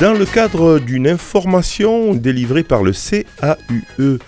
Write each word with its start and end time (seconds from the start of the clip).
Dans 0.00 0.12
le 0.12 0.26
cadre 0.26 0.78
d'une 0.78 1.08
information 1.08 2.14
délivrée 2.14 2.62
par 2.62 2.84
le 2.84 2.92
CAUE 2.92 4.18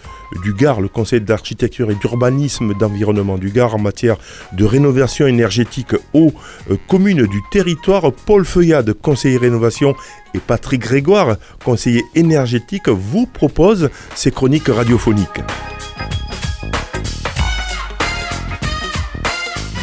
du 0.42 0.52
Gard, 0.52 0.80
le 0.80 0.88
Conseil 0.88 1.20
d'architecture 1.20 1.92
et 1.92 1.94
d'urbanisme 1.94 2.74
d'environnement 2.74 3.38
du 3.38 3.50
Gard 3.50 3.76
en 3.76 3.78
matière 3.78 4.16
de 4.52 4.64
rénovation 4.64 5.28
énergétique 5.28 5.94
aux 6.12 6.32
euh, 6.72 6.76
communes 6.88 7.24
du 7.24 7.40
territoire, 7.52 8.12
Paul 8.26 8.44
Feuillade, 8.44 8.94
conseiller 8.94 9.36
rénovation, 9.36 9.94
et 10.34 10.40
Patrick 10.40 10.80
Grégoire, 10.80 11.36
conseiller 11.64 12.04
énergétique, 12.16 12.88
vous 12.88 13.26
proposent 13.26 13.90
ces 14.16 14.32
chroniques 14.32 14.66
radiophoniques. 14.66 15.40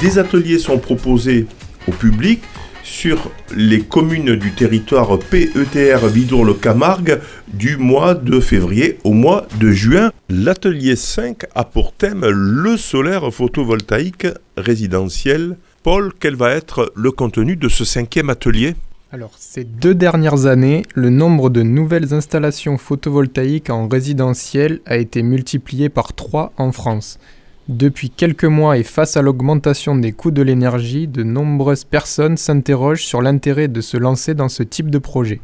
Des 0.01 0.19
ateliers 0.19 0.59
sont 0.59 0.79
proposés 0.79 1.47
au 1.87 1.91
public 1.91 2.41
sur 2.87 3.29
les 3.55 3.81
communes 3.81 4.35
du 4.35 4.51
territoire 4.51 5.19
PETR 5.19 6.07
Vidour-le-Camargue 6.07 7.19
du 7.47 7.77
mois 7.77 8.15
de 8.15 8.39
février 8.39 8.97
au 9.03 9.11
mois 9.11 9.45
de 9.59 9.71
juin. 9.71 10.11
L'atelier 10.29 10.95
5 10.95 11.43
a 11.53 11.63
pour 11.63 11.93
thème 11.93 12.25
le 12.25 12.77
solaire 12.77 13.31
photovoltaïque 13.31 14.27
résidentiel. 14.55 15.57
Paul, 15.83 16.11
quel 16.17 16.35
va 16.35 16.51
être 16.51 16.91
le 16.95 17.11
contenu 17.11 17.55
de 17.55 17.69
ce 17.69 17.85
cinquième 17.85 18.29
atelier? 18.29 18.75
Alors, 19.11 19.31
ces 19.37 19.63
deux 19.63 19.95
dernières 19.95 20.47
années, 20.47 20.83
le 20.95 21.09
nombre 21.09 21.49
de 21.49 21.63
nouvelles 21.63 22.13
installations 22.13 22.77
photovoltaïques 22.77 23.69
en 23.69 23.87
résidentiel 23.87 24.81
a 24.85 24.97
été 24.97 25.23
multiplié 25.23 25.89
par 25.89 26.13
3 26.13 26.53
en 26.57 26.71
France. 26.71 27.19
Depuis 27.67 28.09
quelques 28.09 28.45
mois 28.45 28.77
et 28.77 28.83
face 28.83 29.17
à 29.17 29.21
l'augmentation 29.21 29.95
des 29.97 30.13
coûts 30.13 30.31
de 30.31 30.41
l'énergie, 30.41 31.05
de 31.05 31.23
nombreuses 31.23 31.83
personnes 31.83 32.37
s'interrogent 32.37 33.03
sur 33.03 33.21
l'intérêt 33.21 33.67
de 33.67 33.81
se 33.81 33.97
lancer 33.97 34.33
dans 34.33 34.47
ce 34.47 34.63
type 34.63 34.89
de 34.89 34.99
projet. 34.99 35.41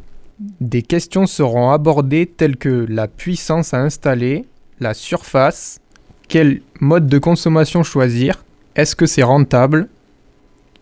Des 0.62 0.80
questions 0.80 1.26
seront 1.26 1.70
abordées 1.70 2.26
telles 2.26 2.56
que 2.56 2.86
la 2.88 3.08
puissance 3.08 3.74
à 3.74 3.80
installer, 3.80 4.46
la 4.80 4.94
surface, 4.94 5.80
quel 6.28 6.62
mode 6.80 7.08
de 7.08 7.18
consommation 7.18 7.82
choisir, 7.82 8.42
est-ce 8.74 8.96
que 8.96 9.06
c'est 9.06 9.22
rentable, 9.22 9.88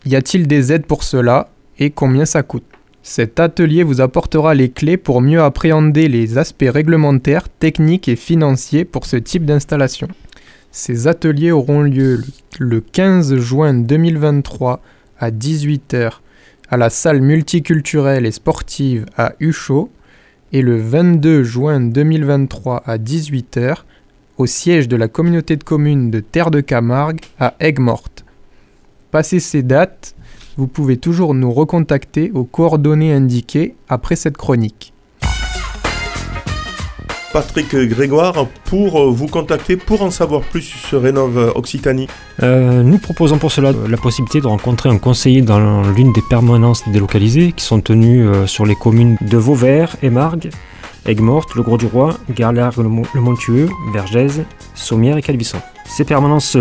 y 0.05 0.15
a-t-il 0.15 0.47
des 0.47 0.71
aides 0.71 0.85
pour 0.85 1.03
cela 1.03 1.49
et 1.77 1.89
combien 1.89 2.25
ça 2.25 2.41
coûte. 2.41 2.63
Cet 3.03 3.41
atelier 3.41 3.83
vous 3.83 3.99
apportera 3.99 4.53
les 4.53 4.69
clés 4.69 4.95
pour 4.95 5.19
mieux 5.19 5.41
appréhender 5.41 6.07
les 6.07 6.37
aspects 6.37 6.63
réglementaires, 6.69 7.49
techniques 7.49 8.07
et 8.07 8.15
financiers 8.15 8.85
pour 8.85 9.05
ce 9.05 9.17
type 9.17 9.43
d'installation. 9.43 10.07
Ces 10.75 11.05
ateliers 11.07 11.51
auront 11.51 11.83
lieu 11.83 12.23
le 12.57 12.81
15 12.81 13.35
juin 13.35 13.75
2023 13.75 14.81
à 15.19 15.29
18h 15.29 16.13
à 16.67 16.77
la 16.77 16.89
salle 16.89 17.21
multiculturelle 17.21 18.25
et 18.25 18.31
sportive 18.31 19.05
à 19.15 19.33
Huchot 19.39 19.91
et 20.51 20.63
le 20.63 20.77
22 20.77 21.43
juin 21.43 21.79
2023 21.79 22.81
à 22.87 22.97
18h 22.97 23.83
au 24.39 24.47
siège 24.47 24.87
de 24.87 24.95
la 24.95 25.07
communauté 25.07 25.57
de 25.57 25.63
communes 25.63 26.09
de 26.09 26.21
Terre 26.21 26.49
de 26.49 26.59
Camargue 26.59 27.21
à 27.39 27.53
Aigues-Mortes. 27.59 28.25
Passé 29.11 29.39
ces 29.39 29.61
dates, 29.61 30.15
vous 30.57 30.65
pouvez 30.65 30.97
toujours 30.97 31.35
nous 31.35 31.51
recontacter 31.51 32.31
aux 32.33 32.45
coordonnées 32.45 33.13
indiquées 33.13 33.75
après 33.89 34.15
cette 34.15 34.37
chronique. 34.37 34.91
Patrick 37.33 37.75
Grégoire 37.75 38.45
pour 38.65 39.01
euh, 39.01 39.09
vous 39.09 39.25
contacter 39.25 39.75
pour 39.75 40.03
en 40.03 40.11
savoir 40.11 40.41
plus 40.41 40.61
sur 40.61 41.01
Rénove 41.01 41.51
Occitanie 41.55 42.07
euh, 42.43 42.83
Nous 42.83 42.99
proposons 42.99 43.39
pour 43.39 43.51
cela 43.51 43.71
la 43.71 43.97
possibilité 43.97 44.39
de 44.39 44.45
rencontrer 44.45 44.89
un 44.89 44.99
conseiller 44.99 45.41
dans 45.41 45.81
l'une 45.81 46.13
des 46.13 46.21
permanences 46.29 46.87
délocalisées 46.87 47.51
qui 47.51 47.65
sont 47.65 47.81
tenues 47.81 48.27
euh, 48.27 48.45
sur 48.45 48.67
les 48.67 48.75
communes 48.75 49.17
de 49.19 49.37
Vauvert, 49.37 49.95
Émargues, 50.03 50.51
Aigues-Mortes, 51.07 51.55
Le 51.55 51.63
Gros-du-Roi, 51.63 52.17
Garlargues, 52.29 52.77
Le 52.77 53.21
Montueux, 53.21 53.67
Vergèze, 53.91 54.43
Sommières 54.75 55.17
et 55.17 55.23
Calvisson. 55.23 55.57
Ces 55.85 56.05
permanences 56.05 56.55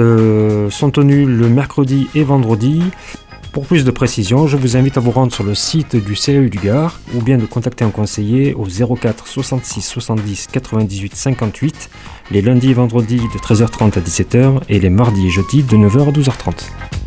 sont 0.71 0.91
tenues 0.91 1.27
le 1.27 1.49
mercredi 1.49 2.09
et 2.15 2.25
vendredi 2.25 2.83
pour 3.53 3.67
plus 3.67 3.85
de 3.85 3.91
précisions, 3.91 4.47
je 4.47 4.57
vous 4.57 4.79
invite 4.79 4.97
à 4.97 5.01
vous 5.01 5.11
rendre 5.11 5.33
sur 5.33 5.45
le 5.45 5.55
site 5.55 5.95
du 5.95 6.17
CEU 6.17 6.49
du 6.49 6.59
Gard 6.59 7.01
ou 7.15 7.21
bien 7.21 7.37
de 7.37 7.45
contacter 7.45 7.85
un 7.85 7.91
conseiller 7.91 8.55
au 8.55 8.65
04 8.65 9.27
66 9.27 9.83
70 9.83 10.49
98 10.51 11.15
58 11.15 11.91
les 12.31 12.41
lundis 12.41 12.71
et 12.71 12.75
vendredis 12.75 13.19
de 13.19 13.39
13h30 13.39 13.99
à 13.99 14.01
17h 14.01 14.63
et 14.71 14.81
les 14.81 14.91
mardis 14.91 15.27
et 15.27 15.31
jeudis 15.31 15.63
de 15.63 15.77
9h 15.77 16.09
à 16.09 16.13
12h30. 16.13 17.02